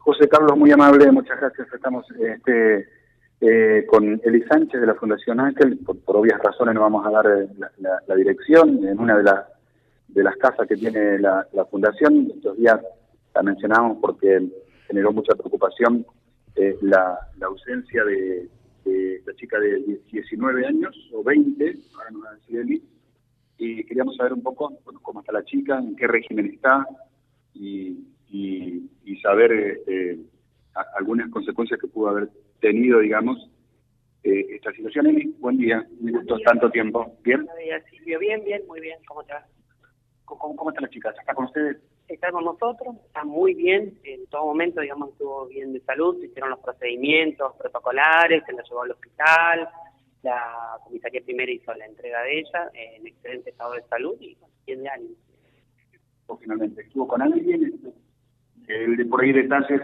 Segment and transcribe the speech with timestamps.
[0.00, 1.68] José Carlos, muy amable, muchas gracias.
[1.72, 2.88] Estamos este,
[3.42, 5.78] eh, con Eli Sánchez de la Fundación Ángel.
[5.78, 7.48] Por, obvias razones no vamos a dar eh,
[8.06, 9.44] la, dirección en una de, las
[10.08, 12.32] de las casas que tiene la, Fundación.
[12.34, 12.80] Estos días
[13.34, 14.42] la mencionamos porque
[14.86, 16.06] generó mucha preocupación
[16.56, 18.48] eh, la, ausencia de,
[19.26, 22.82] la chica de 19 años o 20, ahora nos va a decir Eli,
[23.58, 24.72] y queríamos saber un poco
[25.02, 26.86] cómo está la chica, en qué régimen está
[27.54, 28.88] y, y,
[29.22, 30.18] saber este,
[30.96, 33.50] algunas consecuencias que pudo haber tenido, digamos,
[34.22, 35.08] eh, esta situación.
[35.08, 37.18] Eli, buen día, me gustó tanto tiempo.
[37.22, 37.44] ¿Bien?
[37.44, 38.18] Buenos días, Silvio.
[38.18, 38.98] Bien, bien, muy bien.
[39.06, 39.34] ¿Cómo te
[40.24, 41.10] ¿Cómo, ¿Cómo, está la chica?
[41.10, 41.76] ¿Está con ustedes?
[42.08, 43.98] Está con nosotros, está muy bien.
[44.04, 46.18] En todo momento, digamos, estuvo bien de salud.
[46.20, 49.68] Se hicieron los procedimientos protocolares, se la llevó al hospital
[50.22, 54.82] la comisaría primera hizo la entrega de ella en excelente estado de salud y bien
[54.82, 55.14] de ánimo.
[56.38, 57.80] finalmente estuvo con alguien,
[58.72, 59.82] de por ahí detalles.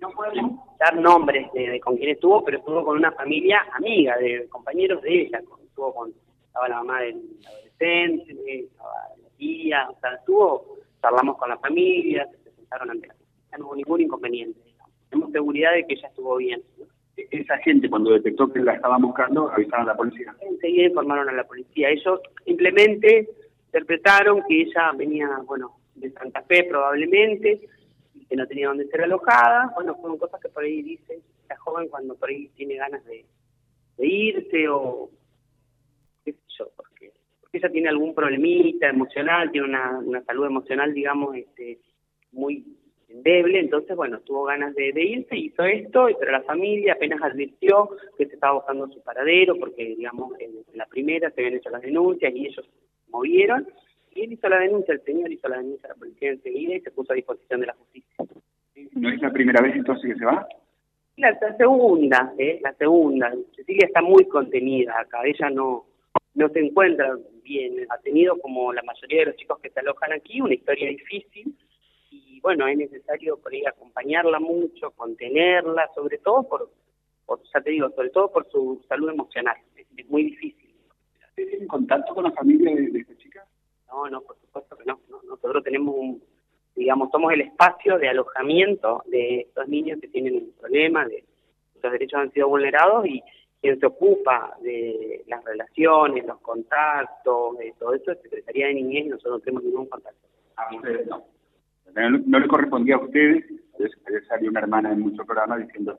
[0.00, 4.46] No podemos dar nombres de, con quién estuvo, pero estuvo con una familia amiga, de
[4.48, 5.40] compañeros de ella.
[5.64, 6.12] Estuvo con,
[6.46, 12.26] estaba la mamá del adolescente, estaba la tía, o sea, estuvo, charlamos con la familia,
[12.26, 13.14] se presentaron ante la
[13.58, 14.60] no hubo ningún inconveniente.
[15.08, 16.62] Tenemos seguridad de que ella estuvo bien
[17.16, 20.34] esa gente cuando detectó que la estaban buscando avisaron a la policía.
[20.42, 21.88] Enseguida informaron a la policía.
[21.88, 23.28] Ellos simplemente
[23.66, 27.60] interpretaron que ella venía, bueno, de Santa Fe probablemente,
[28.28, 29.72] que no tenía dónde ser alojada.
[29.74, 33.24] Bueno, fueron cosas que por ahí dice la joven cuando por ahí tiene ganas de,
[33.98, 35.10] irse o
[36.24, 40.92] qué sé yo, porque, porque ella tiene algún problemita emocional, tiene una, una salud emocional,
[40.92, 41.78] digamos, este
[42.32, 42.64] muy
[43.08, 48.26] endeble, entonces, bueno, tuvo ganas de, irse, hizo esto, pero la familia apenas advirtió que
[48.26, 52.34] se estaba buscando su paradero, porque, digamos, en, la primera se habían hecho las denuncias
[52.34, 52.68] y ellos
[53.08, 53.66] movieron,
[54.16, 56.80] y él hizo la denuncia, el señor hizo la denuncia a la policía enseguida y
[56.80, 58.24] se puso a disposición de la justicia.
[58.92, 60.46] ¿No es la primera vez entonces que se va?
[61.16, 62.58] La, segunda, ¿eh?
[62.62, 63.32] la segunda.
[63.54, 65.86] Cecilia está muy contenida acá, ella no,
[66.34, 70.12] no se encuentra bien, ha tenido como la mayoría de los chicos que se alojan
[70.12, 71.54] aquí una historia difícil,
[72.46, 76.70] bueno, es necesario por ahí acompañarla mucho, contenerla, sobre todo por,
[77.52, 79.56] ya te digo, sobre todo por su salud emocional.
[79.74, 80.70] Es, muy difícil.
[81.34, 83.44] ¿Tienen contacto con la familia de, esta chica?
[83.88, 85.00] No, no, por supuesto que no.
[85.28, 86.22] Nosotros tenemos un,
[86.74, 91.24] digamos, somos el espacio de alojamiento de estos niños que tienen un problema, de
[91.80, 93.22] sus derechos han sido vulnerados y
[93.60, 99.06] quien se ocupa de las relaciones, los contactos, de todo eso es Secretaría de Niñez
[99.06, 100.26] y nosotros no tenemos ningún contacto.
[100.56, 101.24] A ustedes no
[101.96, 103.44] no, le correspondía a ustedes,
[104.08, 105.98] ayer salió una hermana en muchos programas diciendo,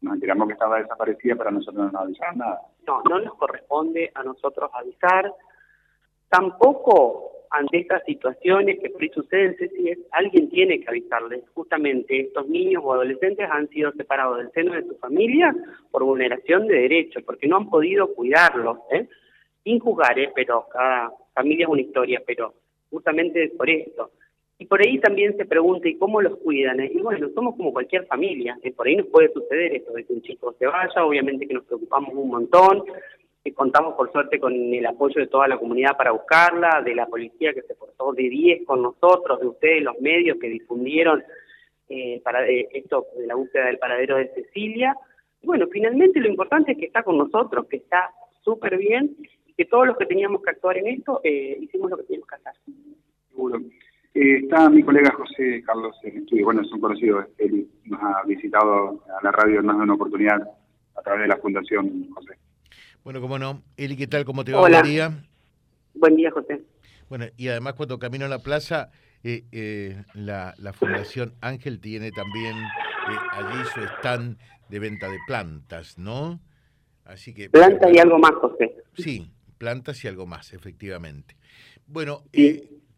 [0.00, 2.60] nos enteramos que estaba desaparecida, pero nosotros no nos avisaron nada.
[2.86, 5.32] No, no nos corresponde a nosotros avisar,
[6.34, 9.54] tampoco ante estas situaciones que por suceden,
[10.10, 11.44] alguien tiene que avisarles.
[11.54, 15.54] Justamente estos niños o adolescentes han sido separados del seno de su familia
[15.92, 19.06] por vulneración de derechos, porque no han podido cuidarlos, ¿eh?
[19.62, 20.32] sin juzgar, ¿eh?
[20.34, 22.54] pero cada familia es una historia, pero
[22.90, 24.10] justamente por esto.
[24.58, 26.80] Y por ahí también se pregunta, ¿y cómo los cuidan?
[26.80, 30.22] Y bueno, somos como cualquier familia, por ahí nos puede suceder esto de que un
[30.22, 32.84] chico se vaya, obviamente que nos preocupamos un montón,
[33.52, 37.52] contamos por suerte con el apoyo de toda la comunidad para buscarla, de la policía
[37.52, 41.22] que se portó de 10 con nosotros, de ustedes, los medios que difundieron
[41.88, 44.96] eh, para eh, esto de la búsqueda del paradero de Cecilia.
[45.42, 48.10] Bueno, finalmente lo importante es que está con nosotros, que está
[48.42, 49.14] súper bien,
[49.46, 52.28] y que todos los que teníamos que actuar en esto, eh, hicimos lo que teníamos
[52.28, 52.52] que hacer.
[53.28, 53.60] Seguro.
[54.14, 58.22] Eh, está mi colega José Carlos en estudio, bueno, es un conocido, él nos ha
[58.24, 60.40] visitado a la radio en más de una oportunidad
[60.94, 62.34] a través de la Fundación José.
[63.04, 63.62] Bueno, cómo no.
[63.76, 64.24] Eli, ¿qué tal?
[64.24, 64.62] ¿Cómo te va?
[64.62, 64.80] Hola.
[64.80, 65.24] Buen día.
[65.92, 66.62] Buen día, José.
[67.10, 68.90] Bueno, y además cuando camino a la plaza,
[69.22, 72.56] eh, eh, la, Fundación Ángel tiene también
[73.32, 74.38] allí su stand
[74.70, 76.40] de venta de plantas, ¿no?
[77.04, 77.50] Así que...
[77.50, 78.74] Plantas y algo más, José.
[78.96, 81.36] Sí, plantas y algo más, efectivamente.
[81.86, 82.22] Bueno,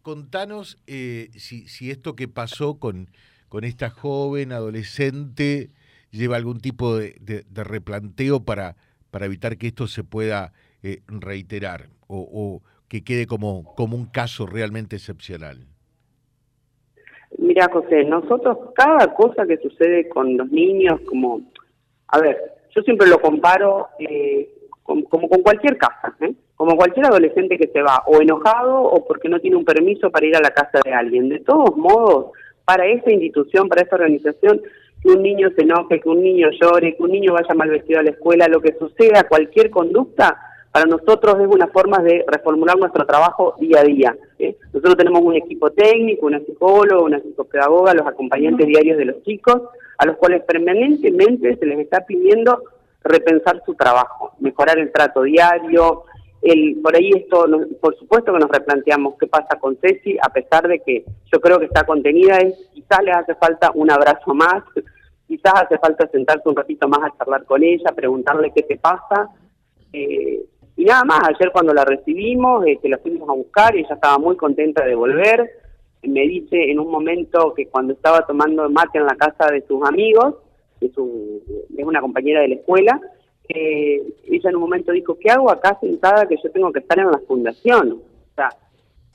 [0.03, 3.11] contanos eh, si, si, esto que pasó con,
[3.49, 5.71] con esta joven adolescente
[6.13, 8.77] lleva algún tipo de, replanteo para,
[9.11, 14.47] para evitar que esto se pueda eh, reiterar o, que quede como, como un caso
[14.47, 15.67] realmente excepcional.
[17.39, 21.41] Mira, José, nosotros cada cosa que sucede con los niños, como,
[22.09, 22.39] a ver,
[22.75, 24.49] yo siempre lo comparo eh,
[24.83, 26.35] como con cualquier casa, ¿eh?
[26.55, 30.27] como cualquier adolescente que se va o enojado o porque no tiene un permiso para
[30.27, 31.29] ir a la casa de alguien.
[31.29, 32.33] De todos modos,
[32.65, 34.63] para esa institución, para esa organización,
[35.07, 38.01] que un niño se enoje, que un niño llore, que un niño vaya mal vestido
[38.01, 40.37] a la escuela, lo que suceda, cualquier conducta,
[40.73, 44.17] para nosotros es una forma de reformular nuestro trabajo día a día.
[44.39, 44.57] ¿eh?
[44.75, 49.63] Nosotros tenemos un equipo técnico, una psicóloga, una psicopedagoga, los acompañantes diarios de los chicos,
[49.97, 52.63] a los cuales permanentemente se les está pidiendo
[53.05, 56.03] repensar su trabajo, mejorar el trato diario.
[56.43, 57.47] El, por ahí esto,
[57.81, 61.59] por supuesto que nos replanteamos qué pasa con Ceci, a pesar de que yo creo
[61.59, 64.63] que está contenida, es quizás le hace falta un abrazo más,
[65.27, 69.29] quizás hace falta sentarse un ratito más a charlar con ella, preguntarle qué te pasa.
[69.93, 70.45] Eh,
[70.77, 73.95] y nada más, ayer cuando la recibimos, que este, la fuimos a buscar, y ella
[73.95, 75.51] estaba muy contenta de volver.
[76.03, 79.83] Me dice en un momento que cuando estaba tomando mate en la casa de sus
[79.87, 80.37] amigos,
[80.81, 83.01] es, es una compañera de la escuela,
[83.49, 86.99] eh, ella en un momento dijo, ¿qué hago acá sentada que yo tengo que estar
[86.99, 87.93] en la fundación?
[87.93, 88.51] O sea,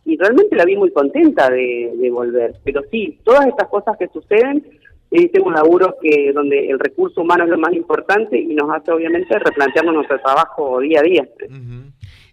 [0.03, 2.55] y realmente la vi muy contenta de volver.
[2.63, 4.65] Pero sí, todas estas cosas que suceden
[5.11, 8.91] tengo un laburo que donde el recurso humano es lo más importante y nos hace
[8.91, 11.29] obviamente replantearnos nuestro trabajo día a día.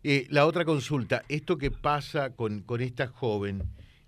[0.04, 3.62] Eh, la otra consulta, ¿esto que pasa con, con esta joven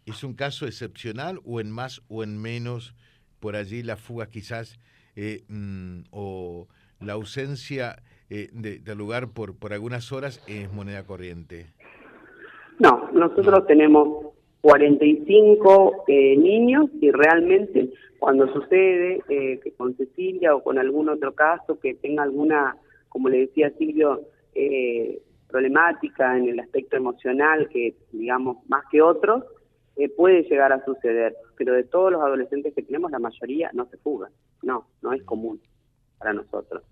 [0.07, 2.95] es un caso excepcional o en más o en menos
[3.41, 4.79] por allí la fuga quizás
[5.17, 6.69] eh, mm, o
[7.01, 7.97] la ausencia
[8.29, 11.67] eh, de, lugar por, por algunas horas es moneda corriente?
[12.79, 14.30] No, nosotros tenemos
[14.63, 17.91] 45 niños y realmente
[18.21, 22.77] cuando sucede eh, que con Cecilia o con algún otro caso que tenga alguna,
[23.09, 24.21] como le decía Silvio,
[24.55, 29.45] eh, problemática en el aspecto emocional, que digamos más que otros,
[29.97, 31.35] eh, puede llegar a suceder.
[31.57, 34.31] Pero de todos los adolescentes que tenemos, la mayoría no se fuga.
[34.63, 35.61] No, no es común
[36.19, 36.85] para nosotros.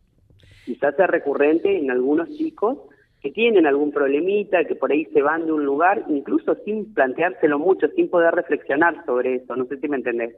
[0.65, 2.79] Quizás sea recurrente en algunos chicos
[3.21, 7.59] que tienen algún problemita, que por ahí se van de un lugar, incluso sin planteárselo
[7.59, 9.57] mucho, sin poder reflexionar sobre eso.
[9.57, 10.35] No sé si me entendés.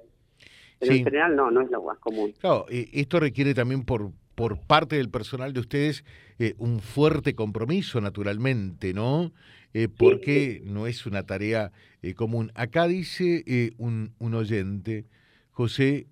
[0.79, 2.33] Pero en general no, no es lo más común.
[2.41, 6.05] Claro, esto requiere también por, por parte del personal de ustedes
[6.39, 9.33] eh, un fuerte compromiso, naturalmente, ¿no?
[9.75, 12.51] Eh, porque no es una tarea eh, común.
[12.55, 15.05] Acá dice un, un, oyente,
[15.51, 16.07] José,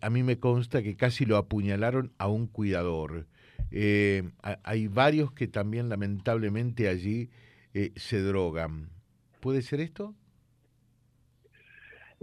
[0.00, 3.26] a mí me consta que casi lo apuñalaron a un cuidador.
[4.62, 7.30] Hay varios que también lamentablemente allí
[7.96, 8.88] se drogan.
[9.40, 10.14] ¿Puede ser esto?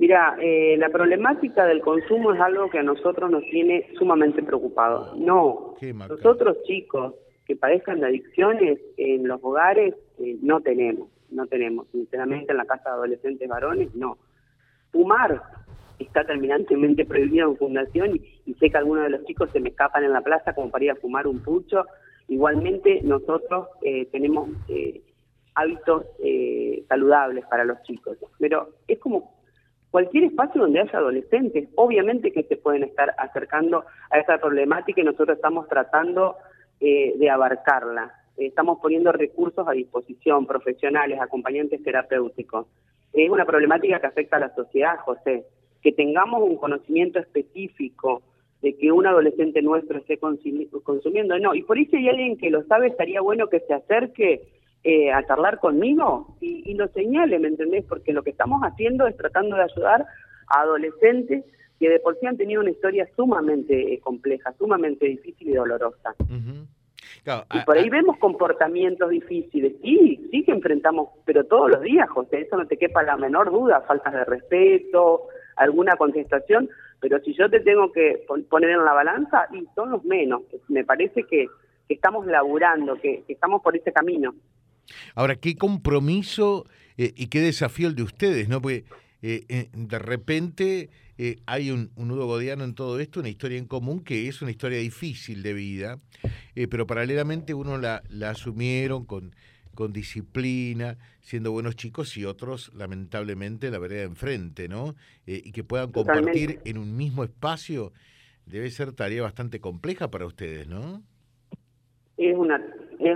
[0.02, 5.16] Mira, eh, la problemática del consumo es algo que a nosotros nos tiene sumamente preocupados.
[5.16, 5.76] No,
[6.10, 7.14] nosotros chicos
[7.46, 11.88] que padezcan de adicciones en los hogares eh, no tenemos, no tenemos.
[11.92, 14.18] Sinceramente en la casa de adolescentes varones no.
[14.92, 15.40] Fumar
[16.00, 20.04] está terminantemente prohibido en fundación y, sé que algunos de los chicos se me escapan
[20.04, 21.86] en la plaza como para ir a fumar un pucho.
[22.28, 24.50] Igualmente nosotros eh, tenemos
[25.56, 26.06] hábitos
[26.88, 29.42] saludables para los chicos, pero es como
[29.92, 35.04] cualquier espacio donde haya adolescentes, obviamente que se pueden estar acercando a esa problemática y
[35.04, 36.38] nosotros estamos tratando
[36.80, 38.16] eh, de abarcarla.
[38.38, 42.66] Estamos poniendo recursos a disposición, profesionales, acompañantes terapéuticos.
[43.14, 45.46] Es una problemática que afecta a la sociedad, José.
[45.82, 48.22] Que tengamos un conocimiento específico
[48.62, 51.56] de que un adolescente nuestro esté consumiendo, no.
[51.56, 54.42] Y por ahí si hay alguien que lo sabe, estaría bueno que se acerque
[54.84, 57.86] eh, a charlar conmigo y, lo señale, ¿me entendés?
[57.88, 60.06] Porque lo que estamos haciendo es tratando de ayudar
[60.48, 61.44] a adolescentes
[61.80, 66.16] que de por sí han tenido una historia sumamente eh, compleja, sumamente difícil y dolorosa.
[66.20, 69.74] y por ahí vemos comportamientos difíciles.
[69.82, 73.52] Sí, sí que enfrentamos, pero todos los días, José, eso no te quepa la menor
[73.52, 76.70] duda, faltas de respeto, alguna contestación,
[77.00, 80.44] pero si yo te tengo que poner en la balanza, y son los menos.
[80.68, 81.48] Me parece que,
[81.90, 84.34] estamos laburando, que estamos por ese camino.
[85.16, 86.66] Ahora, qué compromiso
[86.98, 88.62] eh, y qué desafío el de ustedes, ¿no?
[88.62, 88.86] Porque
[89.22, 90.90] eh, eh, de repente
[91.46, 94.80] hay un, nudo godiano en todo esto, una historia en común que es una historia
[94.80, 96.00] difícil de vida,
[96.56, 99.36] pero paralelamente uno la, asumieron con,
[99.76, 104.96] con disciplina, siendo buenos chicos y otros, lamentablemente, la vereda enfrente, ¿no?
[105.26, 107.94] y que puedan compartir en un mismo espacio,
[108.46, 111.02] debe ser tarea bastante compleja para ustedes, ¿no?
[112.18, 112.62] Es una,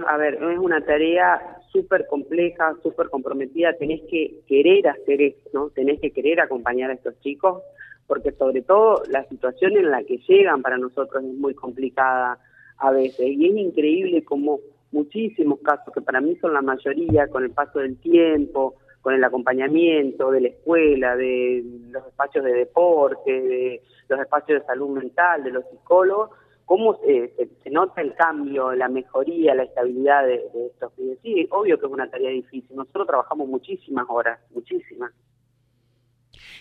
[0.08, 5.70] a ver, es una tarea súper compleja, súper comprometida, tenés que querer hacer esto, ¿no?
[5.70, 7.62] Tenés que querer acompañar a estos chicos,
[8.08, 12.40] porque sobre todo la situación en la que llegan para nosotros es muy complicada
[12.78, 14.60] a veces, y es increíble como
[14.92, 18.76] muchísimos casos, que para mí son la mayoría, con el paso del tiempo,
[19.06, 24.66] con el acompañamiento de la escuela, de los espacios de deporte, de los espacios de
[24.66, 26.32] salud mental, de los psicólogos,
[26.66, 27.32] cómo se,
[27.70, 30.42] nota el cambio, la mejoría, la estabilidad de,
[30.74, 31.20] estos pibes.
[31.22, 32.76] Sí, obvio que es una tarea difícil.
[32.76, 35.12] Nosotros trabajamos muchísimas horas, muchísimas.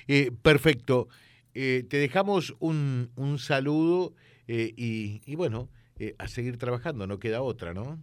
[0.07, 1.09] Eh, perfecto.
[1.55, 4.13] Eh, te dejamos un, un saludo
[4.49, 5.71] eh, y, y, bueno,
[6.19, 7.99] a seguir trabajando, no queda otra, ¿no?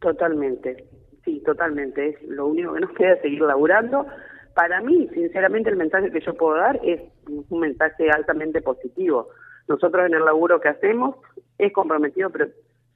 [0.00, 0.86] Totalmente,
[1.24, 2.08] sí, totalmente.
[2.08, 4.06] Es lo único que nos queda seguir laburando.
[4.54, 9.28] Para mí, sinceramente, el mensaje que yo puedo dar es un mensaje altamente positivo.
[9.68, 11.16] Nosotros en el laburo que hacemos
[11.58, 12.48] es comprometido, pero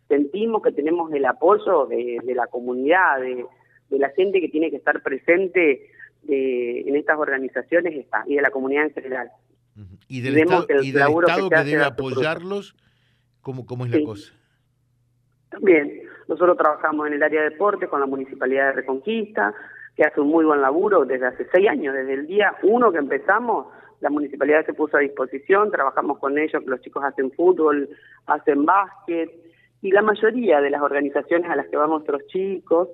[0.09, 3.47] sentimos que tenemos el apoyo de, la comunidad, de,
[3.91, 5.91] la gente que tiene que estar presente
[6.27, 9.31] en estas organizaciones y de la comunidad en general.
[10.09, 10.75] ¿Y del, estado, que,
[11.65, 12.77] debe apoyarlos?
[13.41, 14.33] ¿Cómo, cómo es la cosa?
[15.51, 19.55] También, nosotros trabajamos en el área de deporte con la Municipalidad de Reconquista,
[19.97, 22.99] que hace un muy buen laburo desde hace seis años, desde el día uno que
[22.99, 23.67] empezamos,
[24.01, 27.89] la municipalidad se puso a disposición, trabajamos con ellos, los chicos hacen fútbol,
[28.27, 29.31] hacen básquet,
[29.81, 32.89] y la mayoría de las organizaciones a las que van nuestros chicos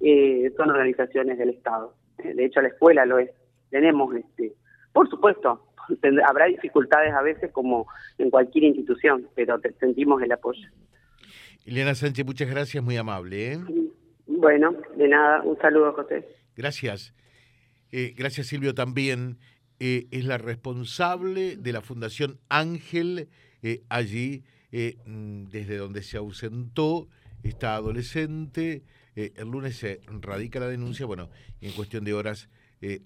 [0.00, 1.94] eh, son organizaciones del Estado.
[2.18, 3.30] De hecho, la escuela lo es.
[3.70, 4.54] Tenemos, este,
[4.92, 5.66] por supuesto,
[6.26, 7.86] habrá dificultades a veces como
[8.18, 10.68] en cualquier institución, pero sentimos el apoyo.
[11.66, 13.54] Elena Sánchez, muchas gracias, muy amable.
[13.54, 13.58] ¿eh?
[14.28, 16.24] Bueno, de nada, un saludo, José.
[16.56, 17.12] Gracias.
[17.90, 19.38] Eh, gracias, Silvio, también.
[19.80, 23.28] Eh, es la responsable de la Fundación Ángel
[23.88, 27.08] allí, mm, desde donde se ausentó
[27.42, 28.84] esta adolescente.
[29.16, 31.30] el lunes se radica la denuncia, bueno,
[31.60, 32.50] y en cuestión de horas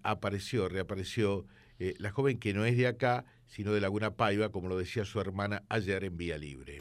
[0.02, 1.46] apareció, reapareció
[1.78, 5.20] la joven que no es de acá, sino de Laguna Paiva, como lo decía su
[5.20, 6.80] hermana ayer en Vía Libre.